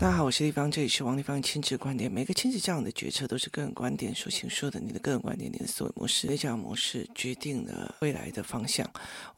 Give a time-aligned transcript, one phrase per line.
[0.00, 2.10] 大家好，我是丽芳，这里是王丽芳亲子观点。
[2.10, 8.88] 每个亲子教养的决策都是个人观点所形述的，你的个人观点，你的思维模式，教养模式决定了未来的方向。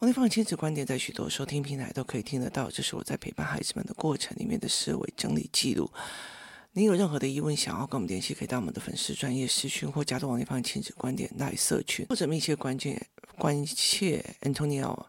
[0.01, 5.91] 王丽芳的亲子观点在许多收听平台都可以听得到，这是我在陪伴孩子们的过程里面的思维整理记录。
[6.73, 13.01] 您有任何的疑问想要跟我们联系，可以到我们的粉丝专业私讯或加入王丽芳亲子观点来社群，或者密切关键
[13.39, 15.07] 关切 Antonio。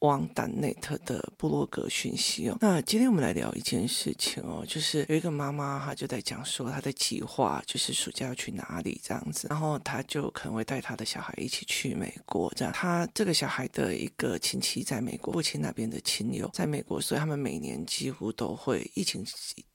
[0.00, 12.72] 汪丹内特的部落格讯息哦，那今天我们来聊一件事情哦，就是有一个妈妈她就在讲说她的计划，就是暑假要去哪里这样子，然后她就可能会带她的小孩一起去美国这样。
[12.72, 19.24] 她这个小孩的一个亲戚在美国，父亲那边的亲友在美国，所以他们每年几乎都会疫情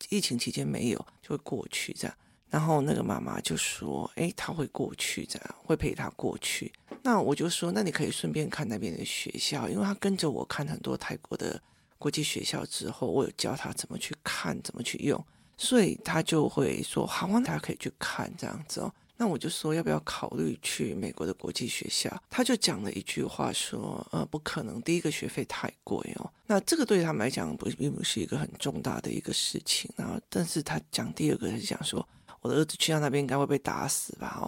[0.10, 2.18] 疫情期间没有就会过去这样。
[2.56, 6.72] 然后那个妈妈就说：“诶，他会过去，这样会陪他过去。”
[7.04, 11.62] 那我就说：“那你可以顺便看那边的学校，因为他跟着我看很多泰国的
[11.98, 15.22] 国际学校之后，我有教他怎么去看，怎么去用，
[15.58, 29.92] 所以他就会说：‘好啊，大家可以去看这样子哦。’那我就说：‘要不要考虑去美国的国际学校？’他就讲了一句话说：‘呃，不可能，第一个学费太贵哦。’那这个对他们来讲不并不是一个很重大的一个事情。
[29.98, 32.08] 然后，但是他讲第二个是讲说。”
[32.46, 34.38] 我的儿子去到那边应该会被打死吧？
[34.40, 34.46] 哦，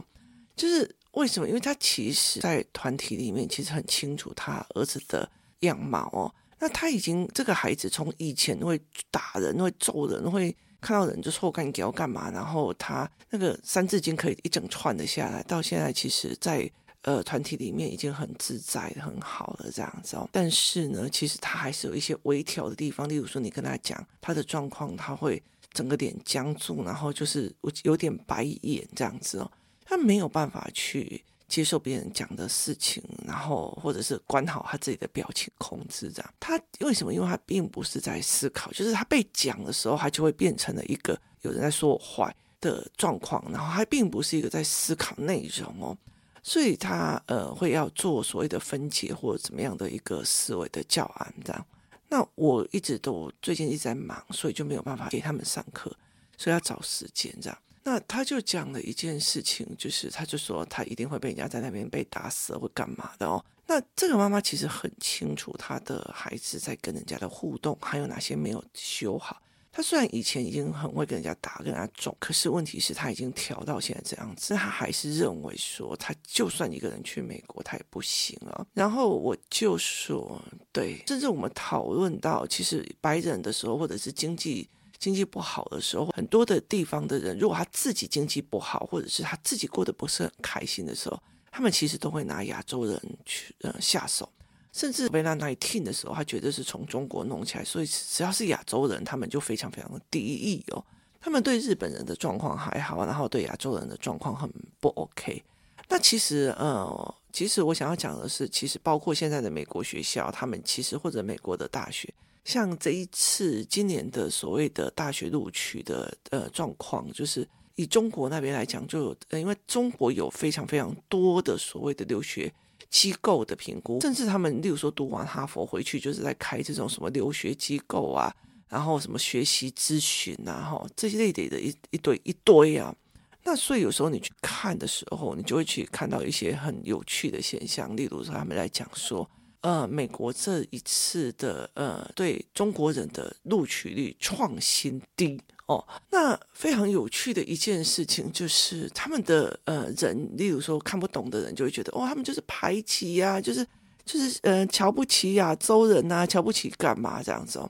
[0.56, 1.48] 就是为什么？
[1.48, 5.28] 因为他其实，在团体里面其实很清楚他儿子的
[5.62, 6.31] 样貌哦。
[6.59, 16.70] 那他已经这个孩子从以前会打人、会揍人、会看到人就说干你要干嘛，然后他那个三字经可以一整串的下来，到现在其实，在
[17.02, 20.30] 呃团体里面已经很自在、很好了这样子哦。
[20.31, 25.42] 但是呢，其实他还是有一些微调的地方，例如说你跟他讲他的状况，他会。
[25.78, 29.52] 整个脸僵住，然后就是我有点白眼这样子哦，
[29.86, 36.34] 他没有办法去接受别人讲的事情，然后或者是管好他自己的表情控制这样。
[36.39, 37.14] 他为什么？
[37.14, 45.95] 因为他并不是在思考，就是他被讲的时候，他就会变成了一个有人在说我坏的状况，然后他并不是一个在思考内容哦，
[46.41, 51.63] 所以他呃会要做所谓的分解或者怎么样的一个思维的教案这样。
[52.09, 55.95] 那我一直都最近一直在忙，所以就没有办法给他们上课，
[56.38, 57.57] 所以要找时间这样。
[57.84, 63.44] 那他就讲了一件事情，就是他就说他一定会被人家在那边被打死或干嘛的哦。
[63.66, 69.41] 那这个妈妈其实很清楚她的孩子在跟人家的互动还有哪些没有修好。
[69.78, 78.66] 他虽然以前已经很会跟人家打，跟人家撞，可是问题是，他已经调到现在这样子，他还是认为说，他就算一个人去美国，他也不行啊。
[78.74, 84.68] 然后我就说，对，甚至我们讨论到，其实白人的时候，或者是经济
[84.98, 91.22] 经济不好的时候，很多的地方的人，如果他自己经济不好，或者是他自己过得不是很开心的时候，
[91.52, 94.28] 他们其实都会拿亚洲人去呃下手。
[94.73, 100.83] 甚至被他那一听的时候，他觉得是从中国弄起来，所以只要是亚洲人，他们就非常非常的敌意哦。
[101.19, 105.44] 他们对日本人的状况还好，然后对亚洲人的状况很不 OK。
[105.89, 112.13] 那其实，呃，其实我想要讲的是，其实包括现在的美国学校，他们其实或者美国的大学，
[112.45, 122.53] 像这一次今年的所谓的大学录取的呃状况，就是以中国那边来讲，就因为中国有非常非常多的所谓的留学。
[122.90, 128.34] 机构的评估，甚至他们，例如说读完哈佛回去，就是在开这种什么留学机构啊，
[128.70, 132.96] 然后什么学习咨询啊，哈，这些类的一一堆一堆啊。
[133.44, 139.30] 那所以有时候你去看的时候，你就会去看到一些很有趣的现象，例如说他们来讲说，
[139.62, 145.42] 呃，美国这一次的呃对中国人的录取率创新低。
[145.67, 153.67] 哦，那非常有趣的一件事情就是，他们的呃人，例如说看不懂的人，就会觉得哦，他们就是排挤呀、就是
[154.05, 157.69] 就是呃瞧不起亚洲人呐，瞧不起干嘛这样子哦。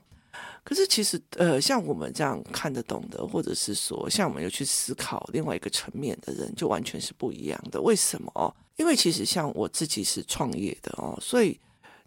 [0.62, 7.80] 可是其实呃，像我们这样看得懂的，或者是说像我们有去思考另外一个层面的人，就完全是不一样的。
[7.80, 8.54] 为什么哦？
[8.76, 11.58] 因为其实像我自己是创业的哦，所以。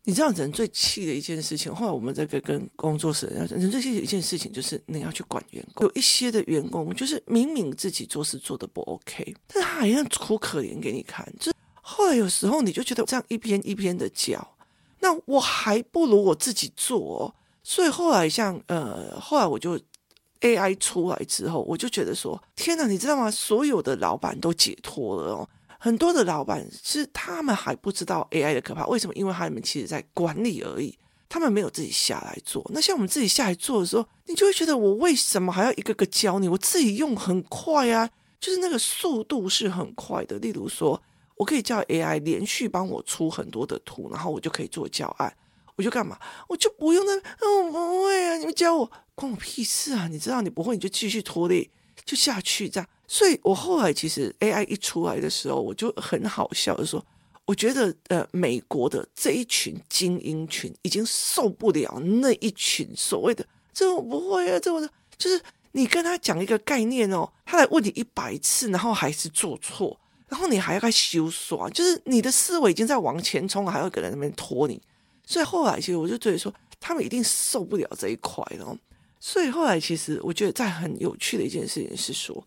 [0.03, 5.85] 你知道人最气的一件事情，后来我们在跟跟工作室人，人最气的一件事情就是你要去管员工。
[5.85, 11.23] 有一些的员工就是明明自己做事做得不 OK，但是他还要哭可怜给你看。
[11.39, 14.55] 就是后来有时候你就觉得这样一边一边的教，
[14.99, 17.33] 那我还不如我自己做。
[17.63, 19.79] 所以后来像呃，后来我就
[20.39, 23.29] AI 出来之后，我就觉得说，天哪，你知道吗？
[23.29, 25.49] 所有的老板都解脱了哦。
[25.83, 29.13] 很多的老板是他们还不知道 AI 的可怕，为什么？
[29.15, 30.95] 因为他们其实在管理而已，
[31.27, 32.63] 他们没有自己下来做。
[32.71, 36.47] 那像我们自己下来做的时候，你就会觉得我为什么还要一个个教你？
[36.47, 38.07] 我自己用很快啊，
[38.39, 40.37] 就是那个速度是很快的。
[40.37, 41.01] 例如说，
[41.35, 45.35] 我可以叫 AI 连续帮我出很多的图，然后我就可以做教案。
[45.77, 46.15] 我就干嘛？
[46.47, 50.07] 我就不用那，嗯，我不会啊，你们教我，关我屁事啊！
[50.07, 51.71] 你知道你不会，你就继续拖累，
[52.05, 52.87] 就下去这样。
[53.13, 57.05] 所以我后来其实 AI 一出来的时候，我就很好笑的说，
[57.43, 64.79] 我觉得呃，美国的这一群精英群已经受不了那一群所谓的这我不会啊，这我
[65.17, 65.41] 就是
[65.73, 69.99] 你跟他讲一个概念哦，他来问你一百次，然后还是做错。
[70.29, 74.81] 然后你还要该修刷，就是你的思维已经在往前冲，还要有人在那边拖你。
[75.25, 78.77] 所以后来其实我就觉得说，他们一定受不了这一块了。
[79.19, 82.41] 所以后来其实我觉得在很有趣的一件事情是说，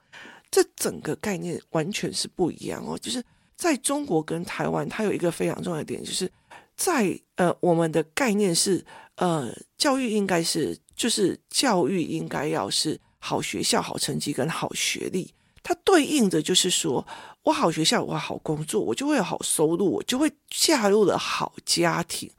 [0.54, 2.96] 这整个概念完全是不一样哦。
[2.96, 3.20] 就是
[3.56, 6.30] 在中国跟台湾，它有一个非常重要的点，就是
[6.76, 8.84] 在呃我们的概念是
[9.16, 15.34] 呃教育应该是就是教育应该要是好学校、好成绩跟好学历。
[15.64, 17.04] 它对应的就是说，
[17.42, 22.30] 我好学校，我好工作，我就会有好收入，我就会嫁入了好家庭。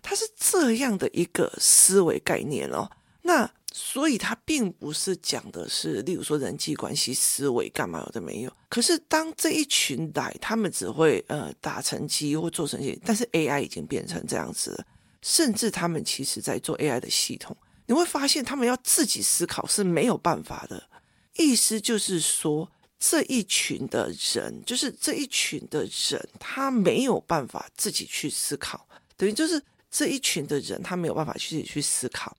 [0.00, 2.88] 它是这样的一个思维概念哦。
[3.22, 8.50] 那所以它并不是讲的是，例如说人际关系思维干嘛有的没有。
[8.70, 14.86] 可是当这一群来，他们只会呃打成绩或做成绩，但是 AI 已经变成这样子了，
[15.20, 20.82] 甚至他们其实在做 AI 的系统，你会发现他们要自己思考是没有办法的。
[21.36, 22.66] 意思就是说，
[22.98, 28.88] 这一群的人，就是这一群的人，他没有办法自己去思考，
[29.18, 32.34] 等于就是这一群的人，他没有办法去自己去思考，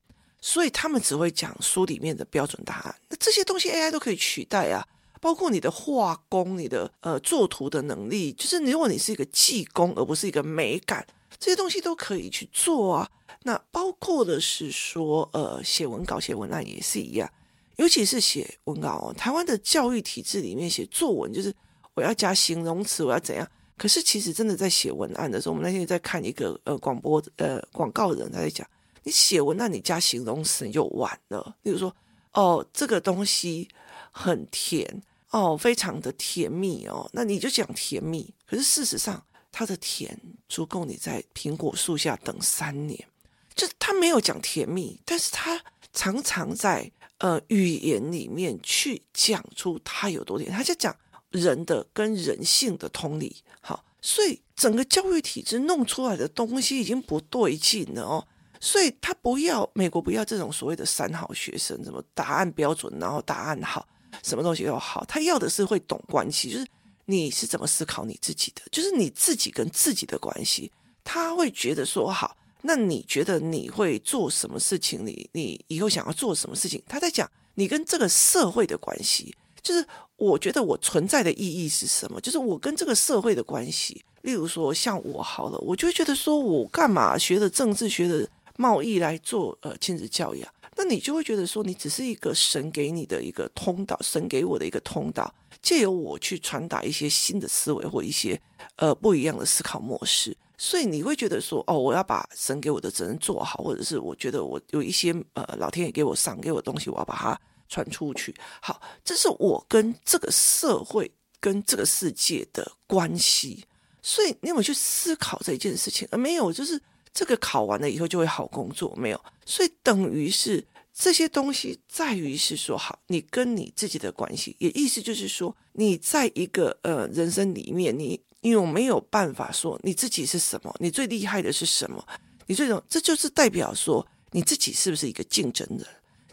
[0.48, 2.96] 所以他们只会讲书里面的标准答案。
[3.10, 4.82] 那这些东西 AI 都可以取代啊，
[5.20, 11.06] 包括你的画工、你的呃作图的能力，就是如果你是一个技工而不是一个美感，
[11.38, 13.10] 这些东西都可以去做啊。
[13.44, 17.30] 那包括的是说，呃，写文稿、写文案也是一样。
[17.76, 21.54] 尤其是写文稿哦，台湾的教育体制里面写作文就是
[21.94, 23.46] 我要加形容词，我要怎样？
[23.78, 28.66] 可是其实真的在写文案的时候，我们那天在看一个呃广播呃广告人他在讲，
[29.08, 31.56] 你写文那你加形容词你就完了。
[31.64, 31.96] 例如说，
[32.34, 33.70] 哦，这个东西
[34.12, 35.02] 很甜
[35.32, 38.34] 哦，非常的甜蜜哦，那你就讲甜蜜。
[38.46, 40.20] 可是事实上，它的甜
[40.50, 43.08] 足够你在苹果树下等三年。
[43.56, 45.64] 就他没有讲甜蜜，但是他
[45.94, 46.92] 常常在。
[47.20, 50.96] 呃，语言里面去讲出他有多甜，他就讲
[51.32, 53.38] 人的跟人性的通理。
[53.60, 58.28] 好，所以整个教育体制弄出来的东西已经不对劲了哦。
[58.60, 63.88] 所以他不要美国不要这种所谓的三好学生，什么答案标准，然后答案好，
[64.24, 65.06] 什么东西都好。
[65.06, 66.66] 他要的是会懂关系，就是
[67.06, 70.72] 你是怎么思考你自己的，就是你自己跟自己的关系。
[71.04, 72.36] 他会觉得说好。
[72.64, 75.06] 那你觉得你会做什么事情？
[75.06, 76.82] 你你以后想要做什么事情？
[76.88, 79.86] 他在讲你跟这个社会的关系，就是
[80.18, 82.20] 我觉得我存在的意义是什么？
[82.20, 84.04] 就是我跟这个社会的关系。
[84.24, 88.28] 例如说，像我好了，我就觉得说我干嘛学的政治、学的
[88.58, 90.46] 贸易来做呃亲子教育？
[90.76, 98.40] 那你就会觉得说，你只是一个神给你的一个通道，神给我的一个通道，借由我去传达一些新的思维或一些
[98.76, 100.36] 呃不一样的思考模式。
[100.60, 107.40] 所以你会觉得说，哦，我要把神给我的责任做好，或者是我觉得我有一些呃，老天爷给我赏给我东西，我要把它
[107.70, 108.36] 传出去。
[108.62, 113.66] 好，这是我跟这个社会跟这个世界的关系。
[114.02, 116.08] 所以你有没有去思考这件事情？
[116.12, 116.80] 而没有，就是
[117.18, 119.20] 这个考完了以后就会好工作，没有。
[119.44, 128.22] 所以等于是这些东西在于是说，好，你跟你自己的关系，也意思就是说，你在一个呃人生里面，你。
[128.42, 132.08] 有没有办法说你自己是什么，你最厉害的是什么，
[132.46, 135.86] 你这种这就是代表说你自己是不是一个竞争人，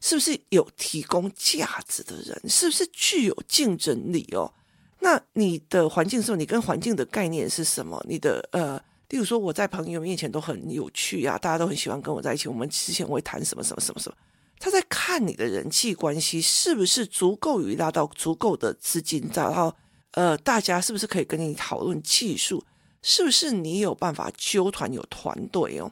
[0.02, 4.52] 是不是有提供价值的人，是不是具有竞争力哦？
[5.00, 6.36] 那你的环境是什么？
[6.36, 8.00] 你跟环境的概念是什么？
[8.06, 8.80] 你的呃，
[9.14, 12.48] 例如说我在朋友面前都很有趣啊，大家都很喜欢跟我在一起。
[12.48, 14.16] 我们之前会谈什么什么什么什么，
[14.58, 19.76] 他在看你的人际关系是不是足够于拉到足够的资金，找到。
[20.14, 22.60] 呃，大家是不是可以跟你讨论技术？
[23.02, 25.88] 是不是你有办法揪团有团队哦？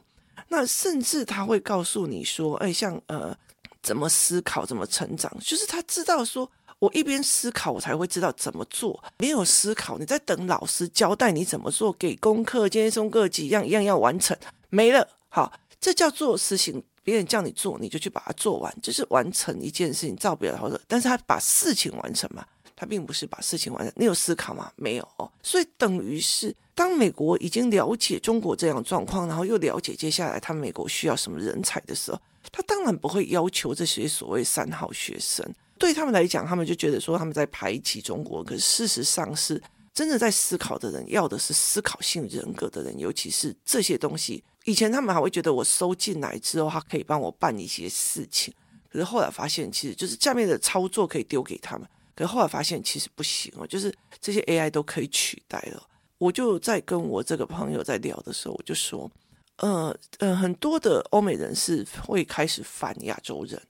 [0.49, 3.33] 那甚至他会告诉你说，哎，像呃，
[3.81, 6.51] 怎么思考，怎么成长，就是他知道说，
[6.83, 9.01] 我一边思考，我才会知道怎么做。
[9.17, 14.37] 没有思考，你在等老师交代你怎么做，给功课，今天功课几样，一样要完成，
[14.69, 15.07] 没了。
[15.29, 16.83] 好，这叫做实行。
[17.01, 20.79] 别人叫你做，你就去把它做完，就是完成一件事情，照别人好的。
[20.85, 22.45] 但是他把事情完成嘛。
[22.75, 24.69] 他并不是把事情完成，你有思考吗？
[24.75, 32.19] 没有，所以等于是当美国已经了解中国这样状况，然后又了解接下来他美国需要什么人才的时候，
[32.51, 35.45] 他当然不会要求这些所谓三好学生。
[35.83, 39.61] 对他们来讲，他们就觉得说他们在排挤中国，可事实上是
[39.93, 48.53] 真的在思考的人，要的是思考性人格的人，尤其是这些东西以前他们还会觉得我收进来之后，他可以帮我办一些事情。
[48.89, 51.85] 可是后来发现，其实就是下面的操作可以丢给他们。
[52.15, 55.83] 可是后来发现，其实不行哦，就是这些 AI 都可以取代了。
[56.17, 59.11] 我就在跟我这个朋友在聊的时候，我就说，
[59.57, 63.61] 呃呃，很多的欧美人士会开始反亚洲人。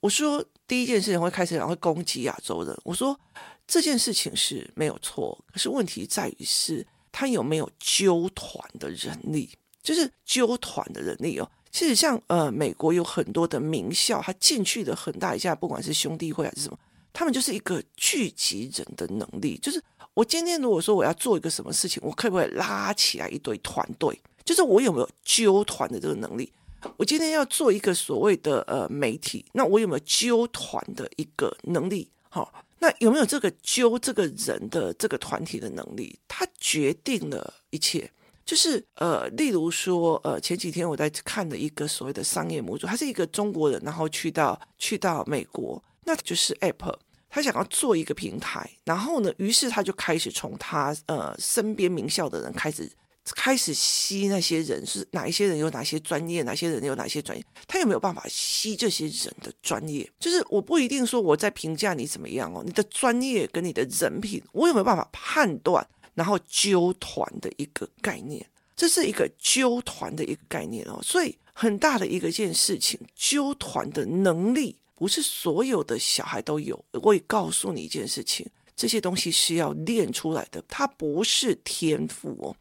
[0.00, 2.72] 我说第一件事情会开始然后攻击亚洲人。
[2.84, 3.18] 我说
[3.66, 9.50] 这件事情是没有错，可是问题在于是他有没有纠团的人力，
[9.82, 11.50] 就是纠团的人力哦。
[11.72, 16.78] 其实像呃美国有很多的名校，他进去的很大一下，不管是兄弟会还是什么，
[17.12, 19.58] 他们就是一个聚集人的能力。
[19.60, 19.82] 就是
[20.14, 24.16] 我今天如果说我要做一个什么事情，我可不可以拉起来一堆团队？
[24.44, 26.52] 就是我有没有纠团的这个能力？
[26.96, 32.10] 我今天要做一个所谓的呃媒体，那我有没有揪团的一个能力？
[32.28, 36.18] 好、那有没有这个揪这个人的这个团体的能力？
[36.28, 38.10] 它决定了一切。
[38.44, 52.90] 就是呃，例如说呃，前几天我在看的一个所谓的商业模组，他是一个中国人，然后去到去到美国，那就是 Apple，他想要做一个平台，然后呢，于是他就开始从他呃身边名校的人开始。
[53.34, 60.08] 开始吸那些人是哪一些人，有哪些专业，哪些人有哪些专业，他有没有办法吸这些人的专业？
[60.18, 65.86] 就是我不一定说我在评价你怎么样哦，你的专业跟你的人品，我有没有办法判断？
[66.12, 68.44] 然后揪团的一个概念，
[68.76, 71.00] 这是一个揪团的一个概念哦。
[71.02, 76.84] 所以很大的一个件事情，揪团的能力不是所有的小孩都有。
[77.00, 78.46] 我也告诉你一件事情，
[78.76, 82.56] 这些东西是要练出来的，它不是天赋哦。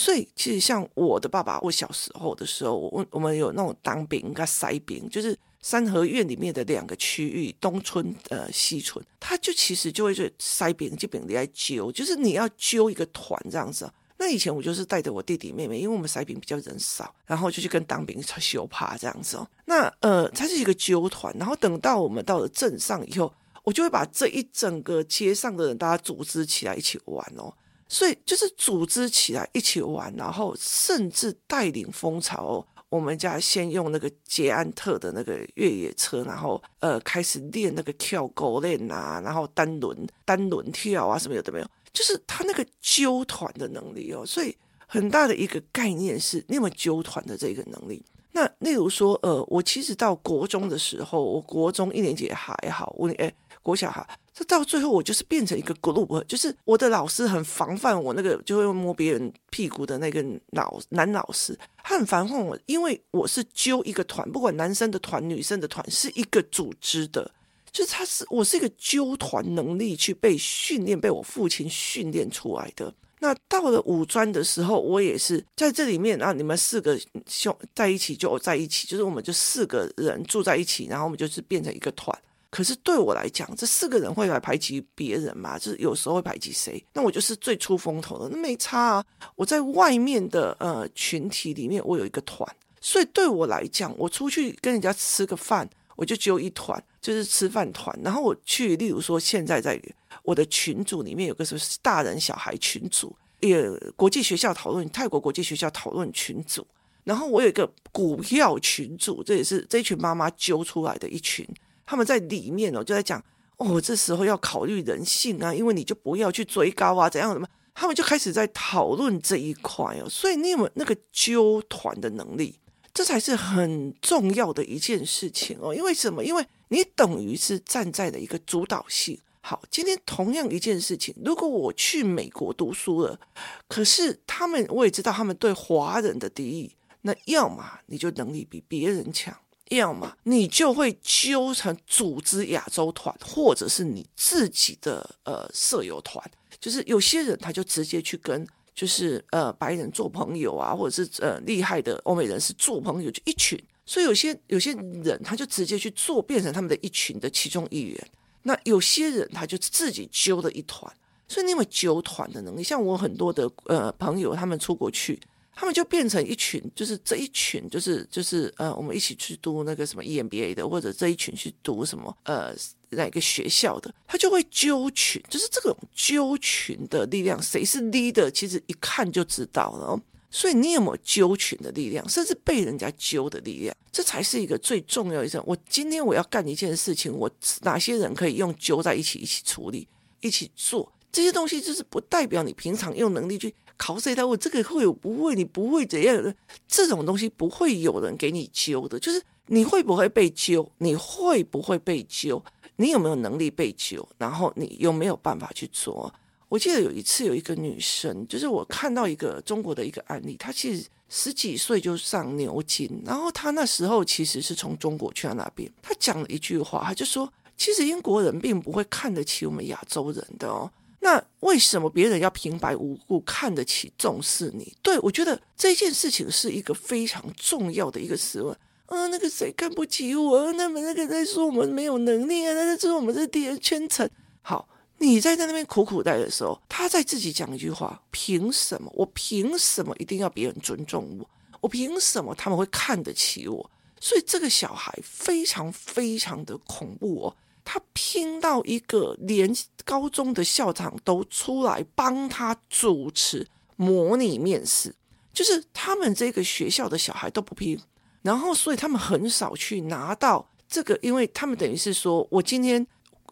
[0.00, 13.92] 所以，其实像我的爸爸，我小时候的时候，我我们有那种当兵跟塞兵，就是三合院里面的两个区域，东村呃西村，他就其实就会去塞兵，就兵你来揪，就是你要揪一个团这样子。
[14.16, 19.46] 那以前我就是带着我弟弟妹妹，因为我们塞兵比较人少，然后就去跟当兵修爬这样子哦。
[19.66, 23.30] 那呃，它是一个揪团，然后等到我们到了镇上以后，
[23.64, 27.52] 我就会把这一整个街上的人大家组织起来一起玩哦。
[27.90, 32.66] 所以就是组织起来一起玩，然后甚至带领风潮哦。
[32.88, 44.24] 我们家先用那个捷安特的那个越野车，然后呃开始练那个跳狗链啊，然后单轮单轮跳啊什么有的没有，就是他那个揪团的能力哦。
[44.24, 44.56] 所以
[44.86, 48.04] 很大的一个概念是你有没有揪团的这个能力。
[48.30, 53.32] 那例如说呃，我其实到国中的时候，我国中一年级还好，我哎。
[53.62, 54.08] 国小哈，
[54.40, 61.54] 这到最后我就是变成一个 group，就是我的老师很防范我那个就会摸别人屁股的那个老男老师，
[61.84, 67.30] 他很防范我，因为我是揪一个团，不管男生的团、女生的团，是一个组织的，
[67.70, 72.90] 就是他是我是一个揪团能力去被训练，被我父亲训练出来的。
[73.18, 82.18] 那到了五专的时候，我也是在这里面啊，你们四个兄在一起就在一起，就是我们就四个人住在一起，然后我们就是变成一个团。
[82.50, 85.56] 可是对我来讲，这四个人会来排挤别人嘛？
[85.56, 86.84] 就是有时候会排挤谁？
[86.92, 89.04] 那我就是最出风头的，那没差啊。
[89.36, 92.44] 我在外面的呃群体里面，我有一个团，
[92.80, 97.96] 所以对我来讲，我出去跟人家吃个饭，我就只有一团，就是吃饭团。
[98.02, 99.80] 然后我去，例如说现在在
[100.24, 106.66] 我的群组里面有个什么大人小孩群组，也国际学校讨论泰国国际学校讨论群组，
[107.04, 111.46] 然后我有一个股票群组，这也是这群妈妈揪出来的一群。
[111.90, 113.20] 他们在里面哦，就在讲
[113.56, 117.48] 哦，这时候要考虑人性啊，因为你就不要去追高啊，怎样怎么？
[117.74, 120.08] 他们就开始在讨论这一块哦。
[120.08, 122.60] 所以你有没有那个揪团的能力？
[122.94, 125.74] 这才是很重要的一件事情哦。
[125.74, 126.24] 因为什么？
[126.24, 129.18] 因为你等于是站在了一个主导性。
[129.40, 133.18] 好，今天同样一件事情，如果我去美国读书了，
[133.66, 139.36] 可是他们我也知道他们对华人的敌意，那要么你就能力比别人强。
[139.70, 146.24] 要么你就会揪成组织亚洲团，或者是你自己的呃舍友团，
[146.60, 153.60] 就是有些人他就直接去跟就是呃白人做朋友啊，或者是呃厉害的欧美人士做朋友，就一群。
[153.86, 154.72] 所以有些有些
[155.02, 158.10] 人他就直接去做，变成他们的一群的其中一员。
[158.42, 160.92] 那有些人他就自己揪了一团，
[161.28, 162.62] 所以你有没有揪团的能力？
[162.62, 165.20] 像我很多的呃朋友，他们出国去。
[165.60, 172.56] 他们就变成一群，就是这一群，就是就是呃，我们一起去读那个什么 EMBA 的，或者这一群去读什么呃
[172.88, 180.00] 哪个学校的，他就会揪群，就是这种揪群的力量，谁是 leader，其实一看就知道了。
[180.30, 185.38] 所以你有没有揪群的力量，甚至被人家揪的力量，这才是一个最重要一件。
[185.44, 189.86] 我今天我要干一件事情，我哪些人可以用揪在一起一起处理，
[190.22, 193.54] 一起做这些东西，就是不代表你平常用能力去。
[193.80, 194.28] 考谁的？
[194.28, 195.34] 我这个会有不会？
[195.34, 196.34] 你不会怎样的？
[196.68, 200.70] 这种东西不会有人给你揪的，就是你会不会被揪？
[200.76, 202.44] 你会不会被揪？
[202.76, 204.06] 你有没有能力被揪？
[204.18, 206.12] 然后你有没有办法去做？
[206.50, 220.70] 我记得有一次有一个女生，就是我看到一个中国的一个案例，她其实十几岁就上牛津，然后她那时候其实是从中国去到那边，她讲了一句话，她就说：“其实英国人并不会看得起我们亚洲人的哦，
[221.00, 228.56] 那为什么别人要平白无故看得起、重视你？”对，我觉得这件事情是一个非常重要的一个思问。
[228.86, 230.52] 嗯、呃，那个谁看不起我？
[230.52, 234.08] 那么那个在说我们没有能力啊，那在说我们是第二圈层。
[234.42, 234.68] 好。
[235.02, 238.92] 你在在那边苦苦待的时候，他在自己讲一句话：凭什么？
[238.94, 241.30] 我凭什么一定要别人尊重我？
[241.62, 243.70] 我凭什么他们会看得起我？
[243.98, 247.36] 所以这个小孩非常非常的恐怖哦，
[247.72, 249.48] 他拼到一个连
[249.84, 253.46] 高中的校长都出来帮他主持
[253.76, 254.92] 模拟面试，
[255.32, 257.78] 就是他们这个学校的小孩都不拼，
[258.22, 262.84] 然后所以他们很少去拿到这个，因为他们等于是说我今天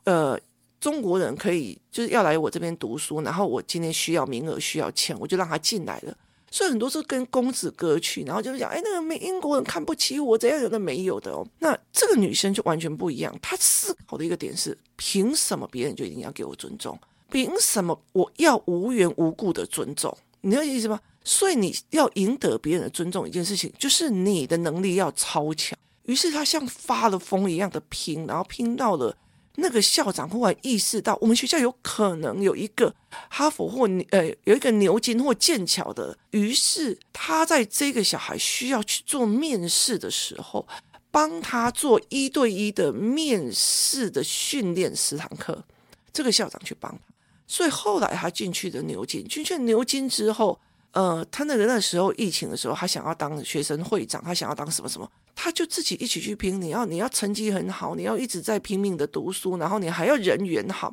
[0.05, 0.39] 呃。
[0.81, 6.17] 中国人可以就是要来我这边读书，然后我今天需要名额需要钱，我就让他进来了。
[6.51, 11.47] 所以很多是跟公子哥去，然后就是讲，哎，那个美英国人看不起我，怎样有的没有的哦。
[11.59, 16.99] 那这个女生就完全不一样，她思考的一个点是：凭什么别人就一定要给我尊重？
[17.31, 20.17] 凭什么我要无缘无故的尊重？
[20.41, 20.99] 你知道意思吗？
[21.25, 25.79] 所以你要赢得别人的尊重，一件事情就是你的能力要超强。
[26.05, 29.15] 于是她像发了疯一样的拼，然后拼到了。
[29.61, 32.95] 那个校长忽然意识到，我们学校有可能有一个
[33.29, 40.67] 哈佛或呃有一个牛津或剑桥的，于是他在这个小孩需要去做面试的时候，
[41.11, 45.65] 帮他做一对一的面试的训练十堂课，
[46.13, 46.99] 这个校长去帮他，
[47.47, 50.59] 所以后来他进去的牛津，进去牛津之后。
[50.93, 55.09] 呃，他那个那时候疫情的时候，他想要当学生会长，他想要当什么什么，
[55.41, 56.61] 他就自己一起去拼。
[56.61, 60.93] 你要你要成绩很好，你要一直在拼命的读书，然后你还要人缘好，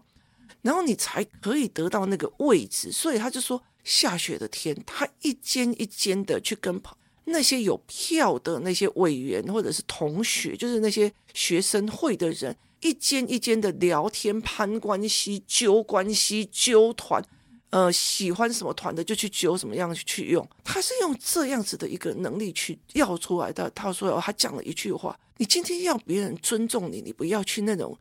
[0.62, 2.92] 然后你才可以得到那个位置。
[2.92, 6.79] 所以他就说，下雪的天，他一间一间的去跟
[7.24, 17.25] 那些有票的那些委员或者是同学，就是那些学生会的人，一间一间的聊天、攀关系、揪关系、纠团。
[17.75, 23.70] 呃，喜欢什么团的就去揪什么样去用，他是用这样子的一个能力去要出来的。
[23.72, 27.98] 他说哦，他讲了一句话：你今天要别人尊重你，你不要去那种，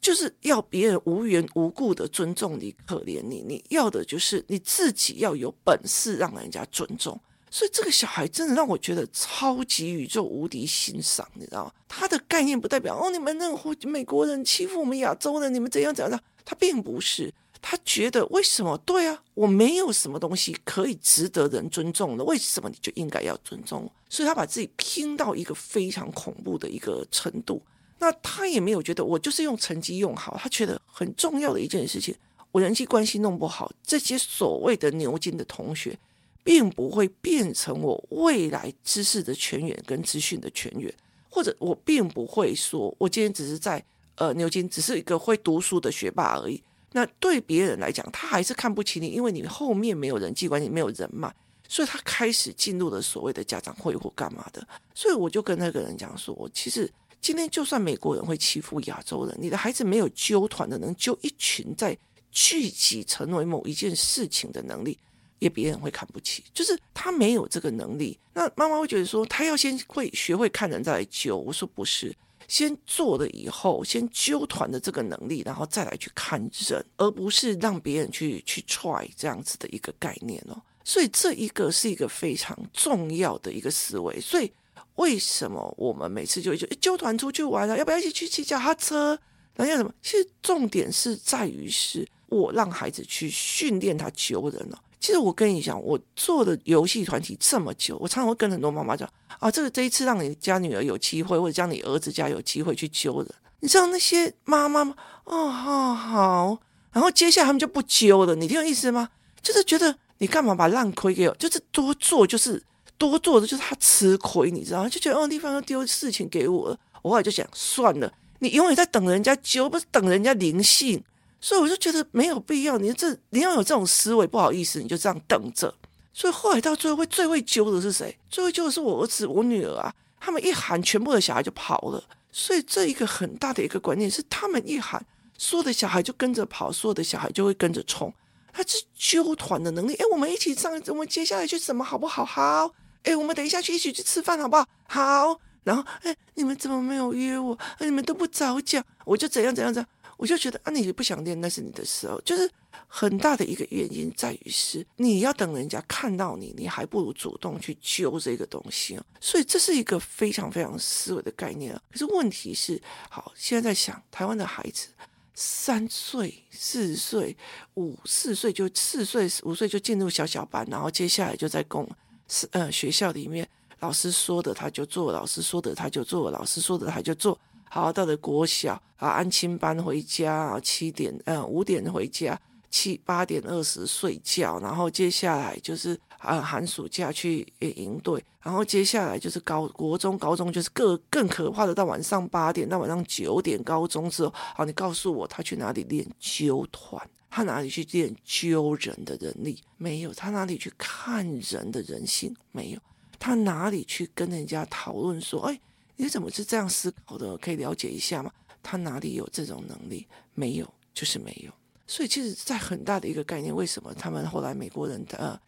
[0.00, 3.44] 就是要别人无缘无故的尊重你、可怜你。
[3.46, 7.16] 你要的就是你自己要有本事让人家尊重。
[7.48, 11.72] 所以这个小孩真的让我觉得超级宇宙无敌欣赏，你知道吗？
[11.86, 17.32] 他的概念不代表哦，你们那个美国人欺负我们亚洲人，你们怎样怎样，他并不是。
[17.64, 18.76] 他觉得为什么？
[18.78, 23.92] 对啊，我没有什么东西可以值得人尊重的，为什么你就应该要尊重我？
[24.08, 27.62] 所以他把自己拼到一个非常恐怖的一个程度。
[28.00, 32.12] 那他也没有觉得我就是用成绩用好，他觉得很重要的一件事情，
[32.50, 35.96] 我人际关系弄不好，这些所谓的牛津的同学，
[36.42, 40.92] 并不会变成我未来知识的泉源跟资讯的泉源，
[41.30, 43.82] 或者我并不会说我今天只是在
[44.16, 46.60] 呃牛津只是一个会读书的学霸而已。
[46.92, 51.32] 那对别人来讲，他还是看不起你，因为你后面没有人际关系，没有人脉，
[51.68, 54.66] 所以他开始进入了所谓的家长会或干嘛的。
[54.94, 61.96] 所以我就跟那个人讲说，其实今天就算美国人会欺负亚洲人，你的孩子没有揪团的能揪一群在
[62.30, 64.98] 聚集成为某一件事情的能力，
[65.38, 68.18] 也别人会看不起，就是他没有这个能力。
[68.34, 71.36] 那妈妈会觉得说，他要先会学会看人再来揪。
[71.36, 72.14] 我说不是。
[72.52, 76.38] 先做了以后，先揪团的这个能力，然后再来去看
[76.68, 80.60] 人，而不是让别人去去 try 这样子的一个概念哦。
[80.84, 84.20] 所以这一个是一个非常重要的一个思维。
[84.20, 84.52] 所以
[84.96, 89.18] 为什么我们每次就会就揪团出去玩了，要不要一起去骑脚踏车？
[89.56, 89.90] 然后要什么？
[90.02, 94.78] 其实重点是在于是我让孩子去训练他揪人了。
[95.02, 99.06] 其实我跟你讲，我做的游戏团体这么久，我常常会跟很多妈妈讲
[99.40, 103.28] 啊，这个这一次让你家女儿有机会，或者让你儿子家有机会去揪人。
[103.58, 104.94] 你知道那些妈妈吗？
[105.24, 106.58] 哦，好好，
[106.92, 108.36] 然后接下来他们就不揪了。
[108.36, 109.08] 你听我意思吗？
[109.42, 111.34] 就是觉得你干嘛把烂亏给我？
[111.34, 112.62] 就是多做，就是
[112.96, 114.88] 多做的，就是他吃亏，你知道？
[114.88, 116.78] 就觉得哦，地方又丢事情给我了。
[117.02, 121.02] 我后来就想，算了，你永远在等人家揪，不是等人家灵性。
[121.42, 125.74] 所以我就觉得没有必要，你这你要有这种思维，不好意思，你就这样等着。
[126.14, 128.16] 所以后来到最后会最会揪的是谁？
[128.30, 129.92] 最会揪的是我儿子、我女儿啊！
[130.20, 132.02] 他们一喊，全部的小孩就跑了。
[132.30, 135.04] 所以这一个很大的一个观念是，他们一喊，
[135.36, 138.12] 所有的小孩就跟着跑，所有的小孩就会跟着冲。
[138.52, 139.94] 他是揪团的能力。
[139.94, 142.24] 哎，我们一起上，我们接下来去什么好不好？
[142.24, 142.70] 好。
[143.02, 144.66] 哎，我们等一下去一起去吃饭好不好？
[144.86, 145.40] 好。
[145.64, 147.58] 然后，哎，你们怎么没有约我？
[147.80, 149.88] 你们都不早讲，我就怎样怎样怎样。
[150.22, 152.22] 我就觉得啊，你不想练那是你的事哦。
[152.24, 152.48] 就是
[152.86, 158.96] 很大的一个原因在于是你要等人家看到你，你还不如主动去揪这个东西。
[159.20, 161.82] 所以这是一个非常非常思维的概念啊。
[161.90, 162.80] 可是问题是，
[163.10, 164.90] 好，现在在想台湾的孩子，
[165.34, 167.36] 三岁、四岁、
[167.74, 171.84] 五四岁就四岁、五岁就进入小小班，然后接下来就在公
[172.28, 173.48] 是呃学校里面，
[173.80, 177.36] 老师说的他就做，老师说的他就做，老师说的他就做。
[177.74, 197.02] 好，到了国小啊，安亲班回家啊，七点呃五点回家，七八点二十睡觉，然后接下来就是啊寒暑假去营队，然后接下来就是高国中高中就是更更可怕的，到晚上八点到晚上九点，高中之后，好，你告诉我他去哪里练揪团？
[197.30, 199.58] 他哪里去练揪人的能力？
[199.78, 202.36] 没有，他哪里去看人的人性？
[202.50, 202.78] 没有，
[203.18, 205.58] 他哪里去跟人家讨论说，哎？
[205.96, 207.36] 你怎么是这样思考的？
[207.38, 208.32] 可以了解一下吗？
[208.62, 210.06] 他哪里有这种能力？
[210.34, 211.52] 没有，就是没有。
[211.86, 215.38] 所以，其实，在很大的一个概念，为什么他们后来美国人呃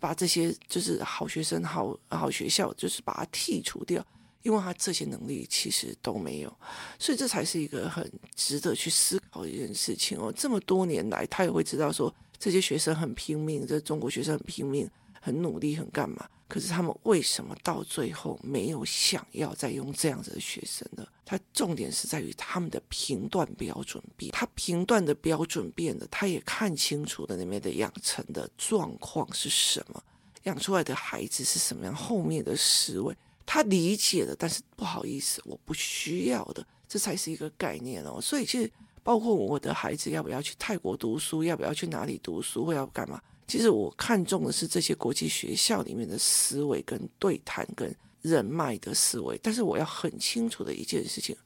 [0.00, 4.04] 把这些就是好学生、好好学校，就是把它剔除掉？
[4.42, 6.56] 因为他这些能力其实都没有。
[6.98, 10.32] 所以，这才是一个很值得去思考的一件事情哦。
[10.34, 14.88] 这么多年来，他也会知道说，这些学生很拼命，这中国学生很拼命。
[15.20, 16.28] 很努力，很干嘛？
[16.48, 21.06] 可是他们为什么到最后没有想要再用这样子的学生呢？
[21.24, 30.02] 他重点是在于他们的评断标准变，他评断的标准变了，他也看清楚了里面的养成的状况是什么，
[30.42, 38.20] 养出来的孩子是什么样，后面的思维他理解了，但是不好意思，我不需要的，这才是一个概念哦。
[38.20, 38.68] 所以其实
[39.04, 43.22] 包括我的孩子要不要去泰国读书，要不要去哪里读书，或要干嘛？
[43.50, 51.36] 其实我看重的是这些国际学校里面的思维跟对谈跟人脉的思维，但是我要很清楚的一件事情，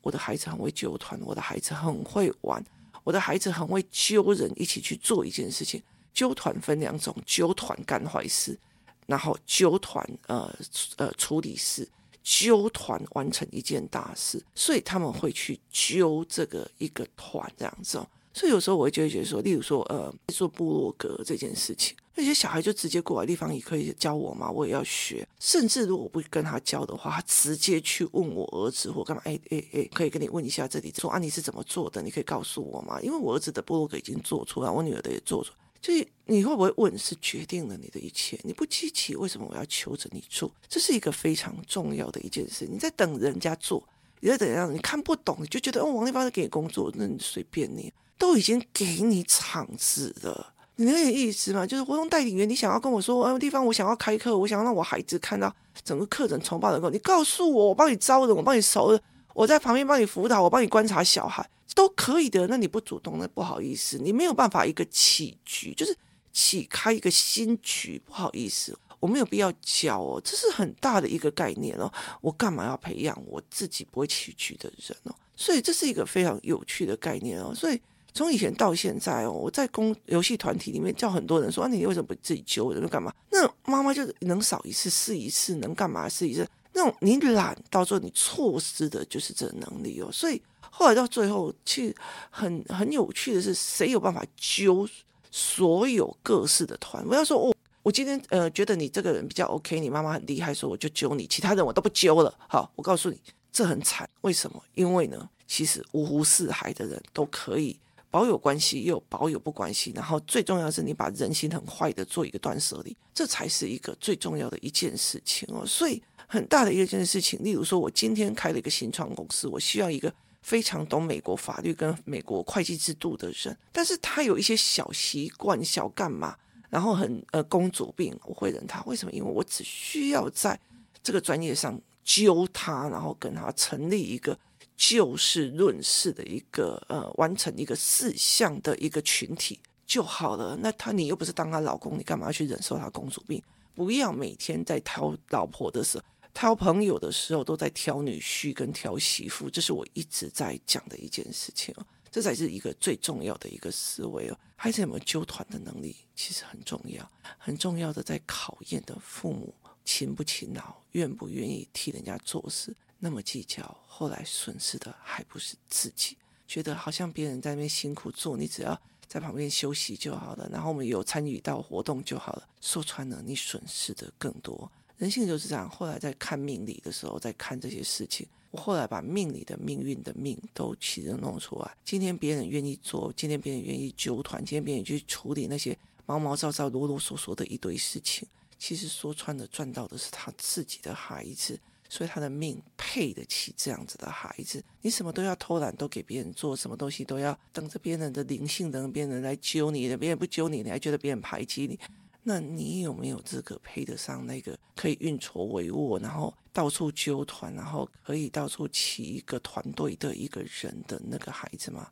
[0.00, 2.60] 我的孩子很会揪团，我的孩子很会玩，
[3.04, 5.80] 我的孩子很会揪人一起去做一件事情。
[6.12, 8.58] 揪团分两种，揪团干坏事，
[9.06, 10.52] 然后揪团呃
[10.96, 11.88] 呃处理事，
[12.22, 17.98] 揪团完成一件大事，所以他们会去揪这个一个团这样子。
[18.34, 24.50] 所以有时候我会觉得说，例如说，呃，做部落格这件事情，那些小孩就直接过来，地方也可以教我吗？
[24.50, 25.26] 我也要学。
[25.38, 29.22] 甚至如果不跟他教的话，他直接去问我儿子或干嘛？
[29.26, 32.00] 哎哎哎，可以跟你问一下这里，说啊，你是怎么做的？
[32.00, 33.00] 你可以告诉我吗？
[33.02, 35.56] 因为我儿子的部落格已经做出来，我女儿的也做出来。
[35.82, 38.38] 所以你会不会问，是决定了你的一切。
[38.44, 40.50] 你不积极，为什么我要求着你做？
[40.68, 42.66] 这是一个非常重要的一件事。
[42.70, 43.86] 你在等人家做，
[44.20, 47.92] 你在等人家，你看不懂，你就觉得哦，王丽芳在给你工作，那你随便你。
[48.22, 51.66] 都已经给你场子了，你能有意思吗？
[51.66, 59.02] 就是活动带领员，你想要跟我说，呃，地方我想要开课，我想要让我孩子看到整个课程重报的时候，你告诉我，我帮你招人，我帮你熟人，
[59.34, 62.46] 我在旁边帮你辅导，我帮你观察小孩，都可以的。
[62.46, 65.92] 那你不主动，那不好意思，你没有办法一个起局，就是
[66.32, 71.92] 起开一个新局，不好意思，我没有必要教哦，这是很大的一个概念哦。
[72.20, 75.14] 我干嘛要培养我自己不会起局的人哦？
[75.34, 77.82] 所以这是一个非常有趣的概念哦，所以。
[78.14, 83.12] 从以前到现在哦，我在公游戏团体里面叫很多人说啊，你为什么不自己揪人干嘛？
[83.30, 86.46] 那妈妈就能少一次是一次，能干嘛是一次。
[86.74, 90.10] 那种你懒，到时候你错失的就是这能力哦。
[90.12, 91.94] 所以后来到最后，其实
[92.30, 94.88] 很很有趣的是，谁有办法揪
[95.30, 97.06] 所有各式的团？
[97.06, 102.34] 不要说哦，我今天呃觉得你这个人比较 OK，你妈妈很厉害，说我就揪你，其他人我都不揪了。
[102.46, 103.18] 好，我告诉你，
[103.50, 104.08] 这很惨。
[104.20, 104.62] 为什么？
[104.74, 107.78] 因为呢，其实五湖四海的人都可以。
[108.12, 115.64] 保有关系，又保有不关系，然后最重要的是你把人心很坏的做一个断舍离，这才是一个最重要的一件事情哦。
[115.66, 126.36] 所以很大的一件事情，例如说，我今天开了一个新创公司，我需要一个非常懂美国法律跟美国会计制度的人，但是他有一些小习惯、小干嘛，
[126.68, 128.82] 然后很呃公主病，我会忍他。
[128.82, 129.12] 为什么？
[129.12, 130.60] 因为我只需要在
[131.02, 134.38] 这个专业上揪他，然后跟他成立一个。
[134.76, 140.56] 就事论事的一个呃，完成一个事项的一个群体就好了。
[140.60, 143.42] 那他你又不是当他老公，你干嘛要去忍受他公主病？
[143.74, 146.04] 不要每天在挑老婆的时候、
[146.34, 151.86] 挑朋友的时候都在挑女婿跟挑媳妇，这是我一直在讲的一件事情哦。
[152.10, 154.38] 这才是一个最重要的一个思维哦。
[154.56, 159.54] 孩子有没有纠团的能力，其实很重要，很重要的在考验的父母
[159.84, 162.76] 勤不勤劳，愿不愿意替人家做事。
[163.04, 166.16] 那么计较，后来损失的还不是自己？
[166.46, 172.48] 觉得好像别人在那边辛苦做，你只要在旁边休息就好了，然后我们有参与到活动就好了。
[172.60, 174.70] 说穿了，你损失的更多。
[174.98, 175.68] 人性就是这样。
[175.68, 181.76] 后来在看命理的时候，在看这些事情，我后来把命理的命运的命都其实弄出来。
[181.84, 188.28] 今天别人愿意做，今天别人愿意纠团，今天别人去处理那些毛毛躁躁、啰啰嗦嗦的一堆事情，
[188.60, 191.58] 其实说穿了，赚到的是他自己的孩子。
[191.92, 194.64] 所以他的命配得起这样子的孩子。
[194.80, 201.78] 你什么都要偷懒，都给别人做，什么东西都要等着别人的灵性，等着别人来揪你，别人不揪你，你还觉得别人排挤你，
[202.22, 211.88] 那你有没有资格配得上那个可以运筹帷幄，然后到处揪团，然后可以到处起一个团队的一个人的那个孩子吗？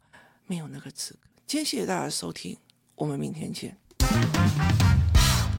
[0.47, 1.21] 没有那个资格。
[1.47, 2.57] 今天谢谢大家收听，
[2.95, 3.77] 我们明天见。